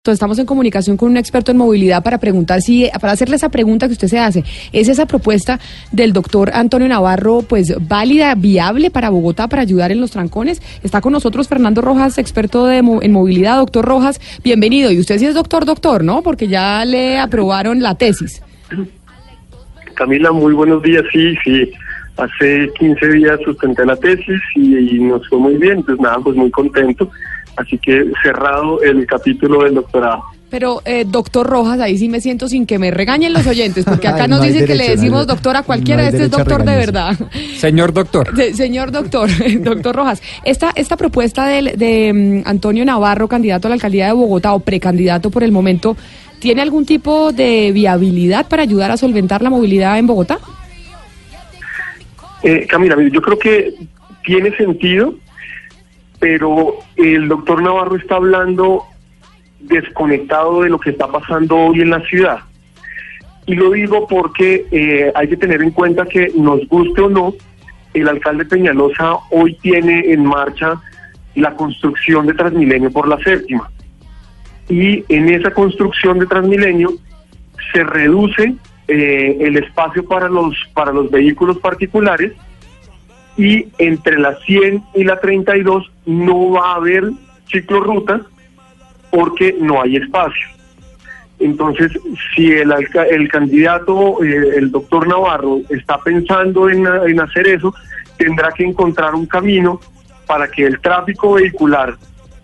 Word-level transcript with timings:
Entonces, 0.00 0.16
Estamos 0.16 0.38
en 0.38 0.46
comunicación 0.46 0.96
con 0.96 1.10
un 1.10 1.18
experto 1.18 1.50
en 1.50 1.58
movilidad 1.58 2.02
para 2.02 2.16
preguntar 2.16 2.62
si, 2.62 2.88
para 3.02 3.12
hacerle 3.12 3.36
esa 3.36 3.50
pregunta 3.50 3.86
que 3.86 3.92
usted 3.92 4.08
se 4.08 4.18
hace, 4.18 4.44
¿es 4.72 4.88
esa 4.88 5.04
propuesta 5.04 5.60
del 5.92 6.14
doctor 6.14 6.52
Antonio 6.54 6.88
Navarro, 6.88 7.42
pues 7.42 7.74
válida, 7.86 8.34
viable 8.34 8.90
para 8.90 9.10
Bogotá 9.10 9.46
para 9.48 9.60
ayudar 9.60 9.92
en 9.92 10.00
los 10.00 10.12
trancones? 10.12 10.62
Está 10.82 11.02
con 11.02 11.12
nosotros 11.12 11.48
Fernando 11.48 11.82
Rojas, 11.82 12.16
experto 12.16 12.64
de, 12.64 12.78
en 12.78 13.12
movilidad. 13.12 13.58
Doctor 13.58 13.84
Rojas, 13.84 14.22
bienvenido. 14.42 14.90
Y 14.90 15.00
usted 15.00 15.18
sí 15.18 15.26
es 15.26 15.34
doctor, 15.34 15.66
doctor, 15.66 16.02
¿no? 16.02 16.22
Porque 16.22 16.48
ya 16.48 16.82
le 16.86 17.18
aprobaron 17.18 17.82
la 17.82 17.94
tesis. 17.94 18.42
Camila, 19.92 20.32
muy 20.32 20.54
buenos 20.54 20.82
días. 20.82 21.04
Sí, 21.12 21.36
sí. 21.44 21.70
Hace 22.16 22.70
15 22.78 23.06
días 23.08 23.38
sustenté 23.44 23.84
la 23.84 23.96
tesis 23.96 24.40
y, 24.56 24.98
nos 25.00 25.28
fue 25.28 25.38
muy 25.38 25.56
bien. 25.58 25.82
Pues 25.82 26.00
nada, 26.00 26.16
pues 26.24 26.36
muy 26.36 26.50
contento. 26.50 27.10
Así 27.56 27.78
que 27.78 28.04
cerrado 28.22 28.80
el 28.82 29.06
capítulo 29.06 29.64
del 29.64 29.74
doctorado. 29.74 30.22
Pero, 30.50 30.82
eh, 30.84 31.04
doctor 31.06 31.46
Rojas, 31.46 31.78
ahí 31.78 31.96
sí 31.96 32.08
me 32.08 32.20
siento 32.20 32.48
sin 32.48 32.66
que 32.66 32.76
me 32.80 32.90
regañen 32.90 33.32
los 33.32 33.46
oyentes, 33.46 33.84
porque 33.84 34.08
acá 34.08 34.24
Ay, 34.24 34.30
nos 34.30 34.40
no 34.40 34.44
dicen 34.46 34.66
que 34.66 34.74
le 34.74 34.84
no 34.86 34.90
decimos 34.90 35.26
de- 35.26 35.32
doctor 35.32 35.56
a 35.56 35.62
cualquiera, 35.62 36.02
no 36.02 36.08
este 36.08 36.24
es 36.24 36.30
doctor 36.30 36.64
de 36.64 36.74
verdad. 36.76 37.16
Señor 37.56 37.92
doctor. 37.92 38.32
Se- 38.36 38.54
señor 38.54 38.90
doctor, 38.90 39.28
doctor 39.62 39.94
Rojas, 39.94 40.20
esta, 40.44 40.72
esta 40.74 40.96
propuesta 40.96 41.46
del- 41.46 41.76
de, 41.78 42.42
mm, 42.44 42.48
Antonio 42.48 42.84
Navarro, 42.84 43.28
candidato 43.28 43.68
a 43.68 43.70
la 43.70 43.74
alcaldía 43.74 44.06
de 44.06 44.12
Bogotá 44.12 44.52
o 44.54 44.58
precandidato 44.60 45.30
por 45.30 45.44
el 45.44 45.52
momento, 45.52 45.96
¿tiene 46.40 46.62
algún 46.62 46.84
tipo 46.84 47.30
de 47.32 47.70
viabilidad 47.72 48.48
para 48.48 48.62
ayudar 48.62 48.90
a 48.90 48.96
solventar 48.96 49.42
la 49.42 49.50
movilidad 49.50 49.98
en 50.00 50.08
Bogotá? 50.08 50.38
Eh, 52.42 52.66
Camila, 52.66 52.96
yo 53.12 53.20
creo 53.22 53.38
que 53.38 53.74
tiene 54.24 54.50
sentido, 54.56 55.14
pero 56.20 56.74
el 56.96 57.28
doctor 57.28 57.62
Navarro 57.62 57.96
está 57.96 58.16
hablando 58.16 58.84
desconectado 59.58 60.62
de 60.62 60.68
lo 60.68 60.78
que 60.78 60.90
está 60.90 61.08
pasando 61.08 61.56
hoy 61.56 61.80
en 61.80 61.90
la 61.90 62.00
ciudad. 62.02 62.40
Y 63.46 63.54
lo 63.54 63.70
digo 63.70 64.06
porque 64.06 64.66
eh, 64.70 65.10
hay 65.14 65.28
que 65.28 65.36
tener 65.36 65.62
en 65.62 65.70
cuenta 65.70 66.04
que 66.04 66.30
nos 66.36 66.66
guste 66.68 67.00
o 67.00 67.08
no, 67.08 67.34
el 67.94 68.06
alcalde 68.06 68.44
Peñalosa 68.44 69.16
hoy 69.30 69.54
tiene 69.54 70.12
en 70.12 70.24
marcha 70.24 70.80
la 71.34 71.54
construcción 71.54 72.26
de 72.26 72.34
Transmilenio 72.34 72.92
por 72.92 73.08
la 73.08 73.18
séptima. 73.18 73.70
Y 74.68 75.04
en 75.08 75.30
esa 75.30 75.52
construcción 75.52 76.18
de 76.18 76.26
Transmilenio 76.26 76.92
se 77.72 77.82
reduce 77.82 78.54
eh, 78.88 79.36
el 79.40 79.56
espacio 79.56 80.04
para 80.04 80.28
los, 80.28 80.54
para 80.74 80.92
los 80.92 81.10
vehículos 81.10 81.58
particulares 81.58 82.32
y 83.36 83.68
entre 83.78 84.18
la 84.18 84.36
100 84.36 84.82
y 84.94 85.04
la 85.04 85.20
32 85.20 85.90
no 86.06 86.50
va 86.50 86.72
a 86.72 86.76
haber 86.76 87.10
ciclorruta 87.50 88.20
porque 89.10 89.56
no 89.60 89.82
hay 89.82 89.96
espacio. 89.96 90.46
Entonces, 91.38 91.90
si 92.34 92.52
el, 92.52 92.72
el 93.10 93.28
candidato, 93.28 94.22
eh, 94.22 94.56
el 94.56 94.70
doctor 94.70 95.08
Navarro, 95.08 95.60
está 95.70 95.98
pensando 95.98 96.68
en, 96.68 96.86
en 96.86 97.20
hacer 97.20 97.48
eso, 97.48 97.74
tendrá 98.18 98.52
que 98.52 98.64
encontrar 98.64 99.14
un 99.14 99.26
camino 99.26 99.80
para 100.26 100.48
que 100.48 100.66
el 100.66 100.78
tráfico 100.80 101.32
vehicular, 101.32 101.96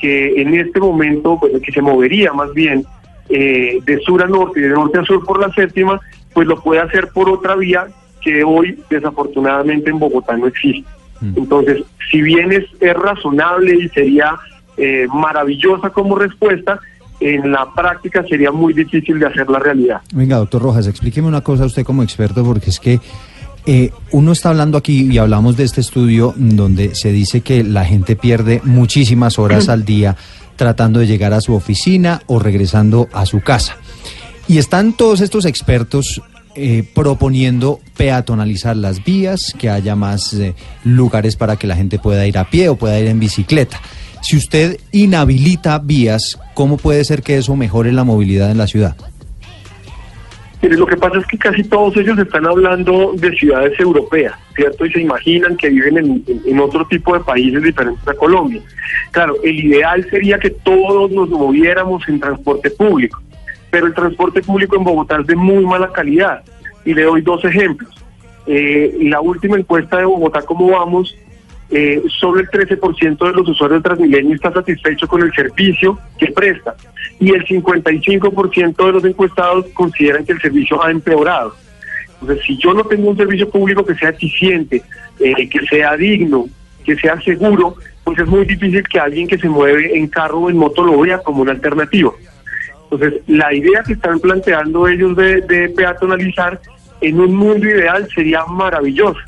que 0.00 0.40
en 0.40 0.54
este 0.54 0.80
momento, 0.80 1.38
pues, 1.38 1.52
que 1.62 1.70
se 1.70 1.82
movería 1.82 2.32
más 2.32 2.52
bien 2.54 2.84
eh, 3.28 3.78
de 3.84 3.98
sur 4.00 4.22
a 4.22 4.26
norte 4.26 4.60
y 4.60 4.62
de 4.62 4.70
norte 4.70 4.98
a 4.98 5.04
sur 5.04 5.22
por 5.24 5.38
la 5.38 5.52
séptima, 5.52 6.00
pues 6.32 6.48
lo 6.48 6.60
puede 6.62 6.80
hacer 6.80 7.08
por 7.08 7.28
otra 7.28 7.56
vía 7.56 7.86
que 8.20 8.44
hoy 8.44 8.78
desafortunadamente 8.90 9.90
en 9.90 9.98
Bogotá 9.98 10.36
no 10.36 10.46
existe. 10.46 10.88
Entonces, 11.20 11.82
si 12.10 12.22
bien 12.22 12.52
es, 12.52 12.64
es 12.80 12.94
razonable 12.94 13.74
y 13.74 13.88
sería 13.88 14.36
eh, 14.76 15.06
maravillosa 15.12 15.90
como 15.90 16.16
respuesta, 16.16 16.78
en 17.20 17.50
la 17.50 17.72
práctica 17.74 18.24
sería 18.28 18.52
muy 18.52 18.72
difícil 18.72 19.18
de 19.18 19.26
hacer 19.26 19.48
la 19.50 19.58
realidad. 19.58 20.00
Venga, 20.14 20.36
doctor 20.36 20.62
Rojas, 20.62 20.86
explíqueme 20.86 21.26
una 21.26 21.40
cosa 21.40 21.64
usted 21.64 21.84
como 21.84 22.04
experto, 22.04 22.44
porque 22.44 22.70
es 22.70 22.78
que 22.78 23.00
eh, 23.66 23.90
uno 24.12 24.32
está 24.32 24.50
hablando 24.50 24.78
aquí 24.78 25.08
y 25.10 25.18
hablamos 25.18 25.56
de 25.56 25.64
este 25.64 25.80
estudio 25.80 26.32
mm, 26.36 26.50
donde 26.50 26.94
se 26.94 27.10
dice 27.10 27.40
que 27.40 27.64
la 27.64 27.84
gente 27.84 28.16
pierde 28.16 28.60
muchísimas 28.64 29.38
horas 29.38 29.68
al 29.68 29.84
día 29.84 30.16
tratando 30.56 31.00
de 31.00 31.06
llegar 31.06 31.32
a 31.32 31.40
su 31.40 31.54
oficina 31.54 32.22
o 32.26 32.38
regresando 32.38 33.08
a 33.12 33.26
su 33.26 33.40
casa. 33.40 33.76
Y 34.46 34.58
están 34.58 34.92
todos 34.94 35.20
estos 35.20 35.44
expertos 35.44 36.22
eh, 36.58 36.84
proponiendo 36.94 37.80
peatonalizar 37.96 38.76
las 38.76 39.04
vías, 39.04 39.54
que 39.58 39.70
haya 39.70 39.94
más 39.96 40.32
eh, 40.34 40.54
lugares 40.84 41.36
para 41.36 41.56
que 41.56 41.66
la 41.66 41.76
gente 41.76 41.98
pueda 41.98 42.26
ir 42.26 42.36
a 42.38 42.50
pie 42.50 42.68
o 42.68 42.76
pueda 42.76 42.98
ir 43.00 43.06
en 43.06 43.20
bicicleta. 43.20 43.80
Si 44.20 44.36
usted 44.36 44.78
inhabilita 44.92 45.78
vías, 45.78 46.38
¿cómo 46.54 46.76
puede 46.76 47.04
ser 47.04 47.22
que 47.22 47.36
eso 47.38 47.54
mejore 47.56 47.92
la 47.92 48.04
movilidad 48.04 48.50
en 48.50 48.58
la 48.58 48.66
ciudad? 48.66 48.96
Mire, 50.60 50.76
lo 50.76 50.86
que 50.86 50.96
pasa 50.96 51.18
es 51.18 51.26
que 51.26 51.38
casi 51.38 51.62
todos 51.62 51.96
ellos 51.96 52.18
están 52.18 52.44
hablando 52.44 53.12
de 53.14 53.30
ciudades 53.36 53.78
europeas, 53.78 54.34
¿cierto? 54.56 54.84
Y 54.86 54.90
se 54.92 55.00
imaginan 55.02 55.56
que 55.56 55.68
viven 55.68 55.98
en, 55.98 56.24
en- 56.44 56.58
otro 56.58 56.84
tipo 56.88 57.14
de 57.14 57.20
países 57.20 57.62
diferentes 57.62 58.06
a 58.08 58.14
Colombia. 58.14 58.60
Claro, 59.12 59.36
el 59.44 59.64
ideal 59.66 60.04
sería 60.10 60.36
que 60.36 60.50
todos 60.50 61.12
nos 61.12 61.28
moviéramos 61.28 62.02
en 62.08 62.18
transporte 62.18 62.70
público, 62.70 63.22
pero 63.70 63.86
el 63.86 63.94
transporte 63.94 64.42
público 64.42 64.76
en 64.76 64.84
Bogotá 64.84 65.18
es 65.20 65.26
de 65.26 65.36
muy 65.36 65.64
mala 65.64 65.92
calidad. 65.92 66.42
Y 66.84 66.94
le 66.94 67.02
doy 67.02 67.22
dos 67.22 67.44
ejemplos. 67.44 67.90
Eh, 68.46 68.96
la 69.02 69.20
última 69.20 69.58
encuesta 69.58 69.98
de 69.98 70.04
Bogotá, 70.04 70.42
¿cómo 70.42 70.70
vamos? 70.70 71.14
Eh, 71.70 72.02
solo 72.18 72.40
el 72.40 72.48
13% 72.48 73.26
de 73.26 73.32
los 73.32 73.46
usuarios 73.46 73.82
de 73.82 73.88
Transmilenio 73.88 74.34
está 74.34 74.50
satisfecho 74.50 75.06
con 75.06 75.22
el 75.22 75.30
servicio 75.34 75.98
que 76.16 76.28
presta 76.28 76.74
y 77.20 77.30
el 77.34 77.44
55% 77.44 78.86
de 78.86 78.92
los 78.92 79.04
encuestados 79.04 79.66
consideran 79.74 80.24
que 80.24 80.32
el 80.32 80.40
servicio 80.40 80.82
ha 80.82 80.90
empeorado. 80.90 81.54
Entonces, 82.20 82.44
si 82.46 82.56
yo 82.56 82.72
no 82.72 82.84
tengo 82.84 83.10
un 83.10 83.16
servicio 83.18 83.50
público 83.50 83.84
que 83.84 83.94
sea 83.96 84.10
eficiente, 84.10 84.82
eh, 85.20 85.48
que 85.48 85.60
sea 85.66 85.94
digno, 85.96 86.46
que 86.84 86.96
sea 86.96 87.20
seguro, 87.20 87.76
pues 88.02 88.18
es 88.18 88.26
muy 88.26 88.46
difícil 88.46 88.82
que 88.88 88.98
alguien 88.98 89.28
que 89.28 89.36
se 89.36 89.48
mueve 89.48 89.96
en 89.96 90.08
carro 90.08 90.38
o 90.38 90.50
en 90.50 90.56
moto 90.56 90.82
lo 90.82 90.98
vea 91.00 91.18
como 91.18 91.42
una 91.42 91.52
alternativa. 91.52 92.12
Entonces, 92.90 93.20
la 93.26 93.52
idea 93.52 93.82
que 93.82 93.92
están 93.92 94.18
planteando 94.18 94.88
ellos 94.88 95.14
de, 95.16 95.72
peatonalizar 95.76 96.60
en 97.00 97.20
un 97.20 97.34
mundo 97.34 97.68
ideal 97.68 98.08
sería 98.14 98.44
maravilloso, 98.46 99.20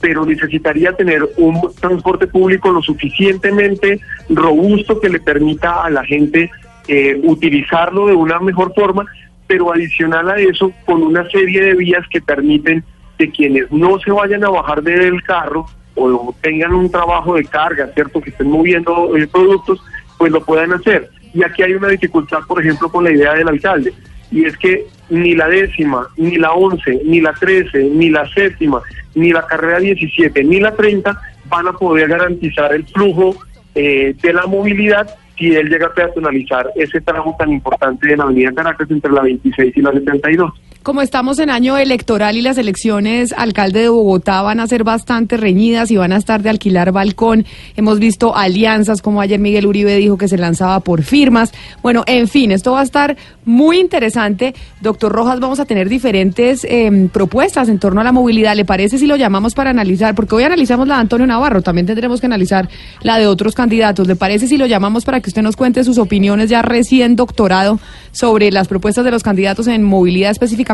pero 0.00 0.24
necesitaría 0.24 0.92
tener 0.92 1.28
un 1.36 1.74
transporte 1.80 2.26
público 2.28 2.70
lo 2.70 2.82
suficientemente 2.82 4.00
robusto 4.30 5.00
que 5.00 5.08
le 5.08 5.18
permita 5.18 5.82
a 5.84 5.90
la 5.90 6.04
gente 6.04 6.50
eh, 6.86 7.20
utilizarlo 7.24 8.06
de 8.06 8.14
una 8.14 8.38
mejor 8.38 8.72
forma, 8.74 9.06
pero 9.46 9.72
adicional 9.72 10.30
a 10.30 10.38
eso, 10.38 10.72
con 10.86 11.02
una 11.02 11.28
serie 11.30 11.62
de 11.62 11.74
vías 11.74 12.06
que 12.08 12.20
permiten 12.20 12.84
que 13.18 13.30
quienes 13.30 13.70
no 13.72 13.98
se 13.98 14.12
vayan 14.12 14.44
a 14.44 14.50
bajar 14.50 14.82
del 14.82 15.22
carro 15.22 15.66
o 15.96 16.34
tengan 16.40 16.74
un 16.74 16.90
trabajo 16.90 17.34
de 17.34 17.44
carga, 17.44 17.90
¿cierto? 17.94 18.20
Que 18.20 18.30
estén 18.30 18.50
moviendo 18.50 19.16
eh, 19.16 19.26
productos, 19.26 19.82
pues 20.18 20.32
lo 20.32 20.44
puedan 20.44 20.72
hacer. 20.72 21.10
Y 21.34 21.42
aquí 21.42 21.62
hay 21.62 21.74
una 21.74 21.88
dificultad, 21.88 22.40
por 22.46 22.60
ejemplo, 22.60 22.88
con 22.88 23.04
la 23.04 23.10
idea 23.10 23.34
del 23.34 23.48
alcalde, 23.48 23.92
y 24.30 24.44
es 24.44 24.56
que 24.56 24.86
ni 25.10 25.34
la 25.34 25.48
décima, 25.48 26.08
ni 26.16 26.36
la 26.36 26.52
once, 26.52 27.00
ni 27.04 27.20
la 27.20 27.32
trece, 27.34 27.82
ni 27.82 28.08
la 28.08 28.26
séptima, 28.32 28.80
ni 29.14 29.32
la 29.32 29.46
carrera 29.46 29.80
17, 29.80 30.44
ni 30.44 30.60
la 30.60 30.74
30 30.74 31.20
van 31.46 31.68
a 31.68 31.72
poder 31.72 32.08
garantizar 32.08 32.72
el 32.72 32.84
flujo 32.86 33.36
eh, 33.74 34.14
de 34.20 34.32
la 34.32 34.46
movilidad 34.46 35.08
si 35.36 35.54
él 35.54 35.68
llega 35.68 35.86
a 35.86 35.92
peatonalizar 35.92 36.70
ese 36.76 37.00
tramo 37.00 37.34
tan 37.38 37.50
importante 37.50 38.06
de 38.06 38.16
la 38.16 38.24
avenida 38.24 38.52
Caracas 38.52 38.90
entre 38.90 39.10
la 39.10 39.22
26 39.22 39.76
y 39.76 39.82
la 39.82 39.92
72. 39.92 40.52
Como 40.84 41.00
estamos 41.00 41.38
en 41.38 41.48
año 41.48 41.78
electoral 41.78 42.36
y 42.36 42.42
las 42.42 42.58
elecciones 42.58 43.32
alcalde 43.32 43.80
de 43.80 43.88
Bogotá 43.88 44.42
van 44.42 44.60
a 44.60 44.66
ser 44.66 44.84
bastante 44.84 45.38
reñidas 45.38 45.90
y 45.90 45.96
van 45.96 46.12
a 46.12 46.18
estar 46.18 46.42
de 46.42 46.50
alquilar 46.50 46.92
balcón, 46.92 47.46
hemos 47.74 47.98
visto 47.98 48.36
alianzas 48.36 49.00
como 49.00 49.22
ayer 49.22 49.40
Miguel 49.40 49.66
Uribe 49.66 49.96
dijo 49.96 50.18
que 50.18 50.28
se 50.28 50.36
lanzaba 50.36 50.80
por 50.80 51.02
firmas. 51.02 51.54
Bueno, 51.82 52.04
en 52.06 52.28
fin, 52.28 52.52
esto 52.52 52.72
va 52.72 52.80
a 52.80 52.82
estar 52.82 53.16
muy 53.46 53.78
interesante. 53.78 54.54
Doctor 54.82 55.10
Rojas, 55.10 55.40
vamos 55.40 55.58
a 55.58 55.64
tener 55.64 55.88
diferentes 55.88 56.64
eh, 56.64 57.08
propuestas 57.10 57.70
en 57.70 57.78
torno 57.78 58.02
a 58.02 58.04
la 58.04 58.12
movilidad. 58.12 58.54
¿Le 58.54 58.66
parece 58.66 58.98
si 58.98 59.06
lo 59.06 59.16
llamamos 59.16 59.54
para 59.54 59.70
analizar? 59.70 60.14
Porque 60.14 60.34
hoy 60.34 60.42
analizamos 60.42 60.86
la 60.86 60.96
de 60.96 61.00
Antonio 61.00 61.26
Navarro, 61.26 61.62
también 61.62 61.86
tendremos 61.86 62.20
que 62.20 62.26
analizar 62.26 62.68
la 63.00 63.16
de 63.16 63.26
otros 63.26 63.54
candidatos. 63.54 64.06
¿Le 64.06 64.16
parece 64.16 64.48
si 64.48 64.58
lo 64.58 64.66
llamamos 64.66 65.06
para 65.06 65.20
que 65.20 65.24
que 65.24 65.30
usted 65.30 65.40
nos 65.40 65.56
cuente 65.56 65.82
sus 65.82 65.96
opiniones 65.96 66.50
ya 66.50 66.60
recién 66.60 67.16
doctorado 67.16 67.80
sobre 68.12 68.52
las 68.52 68.68
propuestas 68.68 69.02
de 69.06 69.10
los 69.10 69.22
candidatos 69.22 69.66
en 69.66 69.82
movilidad 69.82 70.30
específicamente? 70.30 70.73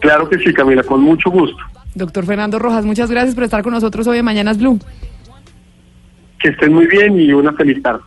Claro 0.00 0.28
que 0.28 0.38
sí, 0.38 0.52
Camila, 0.52 0.82
con 0.82 1.00
mucho 1.02 1.30
gusto. 1.30 1.58
Doctor 1.94 2.24
Fernando 2.24 2.58
Rojas, 2.58 2.84
muchas 2.84 3.10
gracias 3.10 3.34
por 3.34 3.44
estar 3.44 3.62
con 3.62 3.72
nosotros 3.72 4.06
hoy 4.06 4.18
en 4.18 4.24
Mañanas 4.24 4.58
Blue. 4.58 4.78
Que 6.38 6.50
estén 6.50 6.72
muy 6.72 6.86
bien 6.86 7.20
y 7.20 7.32
una 7.32 7.52
feliz 7.52 7.82
tarde. 7.82 8.00